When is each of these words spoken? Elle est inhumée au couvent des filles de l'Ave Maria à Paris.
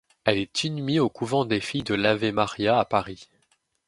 Elle 0.25 0.39
est 0.39 0.63
inhumée 0.63 0.99
au 0.99 1.09
couvent 1.09 1.45
des 1.45 1.59
filles 1.61 1.83
de 1.83 1.93
l'Ave 1.93 2.31
Maria 2.31 2.79
à 2.79 2.85
Paris. 2.85 3.29